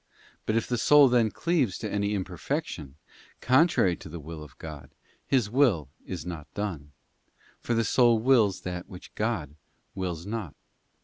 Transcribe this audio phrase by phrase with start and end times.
[0.47, 2.95] But if the soul then cleaves to any imper fection,
[3.39, 4.89] contrary to the will of God,
[5.27, 6.91] His will is not done,
[7.59, 9.53] for the soul wills that which God
[9.93, 10.55] wills not.